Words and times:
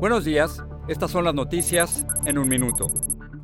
Buenos 0.00 0.24
días, 0.24 0.62
estas 0.88 1.10
son 1.10 1.24
las 1.24 1.34
noticias 1.34 2.06
en 2.26 2.38
un 2.38 2.48
minuto. 2.48 2.86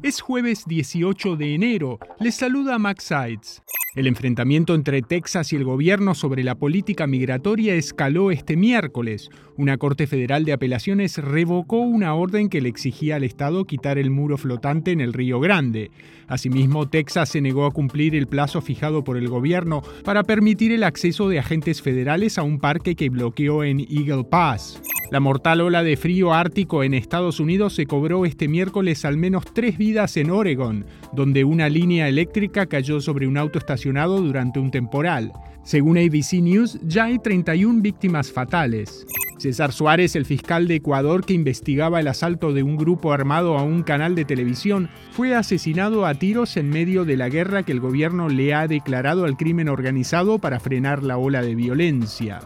Es 0.03 0.21
jueves 0.21 0.65
18 0.67 1.37
de 1.37 1.55
enero. 1.55 1.99
Les 2.19 2.35
saluda 2.35 2.79
Max 2.79 3.05
Sides. 3.05 3.63
El 3.97 4.07
enfrentamiento 4.07 4.77
entre 4.77 5.03
Texas 5.03 5.53
y 5.53 5.57
el 5.57 5.65
gobierno 5.65 6.15
sobre 6.15 6.45
la 6.45 6.55
política 6.55 7.09
migratoria 7.09 7.75
escaló 7.75 8.31
este 8.31 8.57
miércoles. 8.57 9.31
Una 9.57 9.79
Corte 9.79 10.07
Federal 10.07 10.45
de 10.45 10.53
Apelaciones 10.53 11.19
revocó 11.19 11.79
una 11.79 12.15
orden 12.15 12.49
que 12.49 12.61
le 12.61 12.69
exigía 12.69 13.17
al 13.17 13.25
Estado 13.25 13.65
quitar 13.65 13.99
el 13.99 14.11
muro 14.11 14.39
flotante 14.39 14.93
en 14.93 15.01
el 15.01 15.13
Río 15.13 15.41
Grande. 15.41 15.91
Asimismo, 16.29 16.89
Texas 16.89 17.31
se 17.31 17.41
negó 17.41 17.67
a 17.67 17.73
cumplir 17.73 18.15
el 18.15 18.29
plazo 18.29 18.61
fijado 18.61 19.03
por 19.03 19.17
el 19.17 19.29
gobierno 19.29 19.83
para 20.05 20.23
permitir 20.23 20.71
el 20.71 20.85
acceso 20.85 21.29
de 21.29 21.41
agentes 21.41 21.83
federales 21.83 22.39
a 22.39 22.45
un 22.45 22.61
parque 22.61 22.95
que 22.95 23.09
bloqueó 23.09 23.65
en 23.65 23.81
Eagle 23.81 24.25
Pass. 24.25 24.81
La 25.11 25.19
mortal 25.19 25.61
ola 25.61 25.83
de 25.83 25.97
frío 25.97 26.33
ártico 26.33 26.85
en 26.85 26.95
Estados 26.95 27.41
Unidos 27.41 27.75
se 27.75 27.85
cobró 27.87 28.25
este 28.25 28.47
miércoles 28.47 29.05
al 29.05 29.17
menos 29.17 29.45
tres 29.53 29.77
vidas 29.77 30.17
en 30.17 30.31
Oregon, 30.31 30.87
donde 31.13 31.43
una 31.43 31.69
línea 31.69 32.09
eléctrica 32.09 32.67
cayó 32.67 33.01
sobre 33.01 33.27
un 33.27 33.37
auto 33.37 33.59
estacionado 33.59 34.21
durante 34.21 34.61
un 34.61 34.71
temporal. 34.71 35.33
Según 35.65 35.99
ABC 35.99 36.35
News, 36.35 36.79
ya 36.85 37.07
hay 37.07 37.19
31 37.19 37.83
víctimas 37.83 38.31
fatales. 38.31 39.05
César 39.39 39.73
Suárez, 39.73 40.15
el 40.15 40.27
fiscal 40.27 40.69
de 40.69 40.77
Ecuador 40.77 41.25
que 41.25 41.35
investigaba 41.35 41.99
el 41.99 42.07
asalto 42.07 42.53
de 42.53 42.63
un 42.63 42.77
grupo 42.77 43.13
armado 43.13 43.59
a 43.59 43.65
un 43.65 43.83
canal 43.83 44.15
de 44.15 44.25
televisión, 44.25 44.91
fue 45.11 45.35
asesinado 45.35 46.07
a 46.07 46.15
tiros 46.15 46.57
en 46.57 46.71
medio 46.71 47.05
de 47.05 47.17
la 47.17 47.29
guerra 47.29 47.65
que 47.65 47.73
el 47.73 47.81
gobierno 47.81 48.29
le 48.29 48.55
ha 48.55 48.69
declarado 48.69 49.25
al 49.25 49.37
crimen 49.37 49.69
organizado 49.69 50.39
para 50.39 50.61
frenar 50.61 51.03
la 51.03 51.19
ola 51.19 51.43
de 51.43 51.57
violencia. 51.57 52.43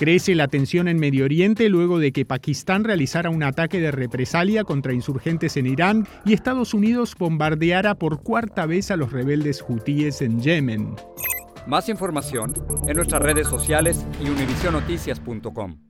Crece 0.00 0.34
la 0.34 0.48
tensión 0.48 0.88
en 0.88 0.98
Medio 0.98 1.26
Oriente 1.26 1.68
luego 1.68 1.98
de 1.98 2.10
que 2.10 2.24
Pakistán 2.24 2.84
realizara 2.84 3.28
un 3.28 3.42
ataque 3.42 3.80
de 3.80 3.90
represalia 3.90 4.64
contra 4.64 4.94
insurgentes 4.94 5.58
en 5.58 5.66
Irán 5.66 6.08
y 6.24 6.32
Estados 6.32 6.72
Unidos 6.72 7.14
bombardeara 7.18 7.94
por 7.96 8.22
cuarta 8.22 8.64
vez 8.64 8.90
a 8.90 8.96
los 8.96 9.12
rebeldes 9.12 9.62
hutíes 9.68 10.22
en 10.22 10.40
Yemen. 10.40 10.96
Más 11.66 11.90
información 11.90 12.54
en 12.88 12.96
nuestras 12.96 13.20
redes 13.20 13.46
sociales 13.46 14.06
y 14.24 14.30
univisionoticias.com. 14.30 15.89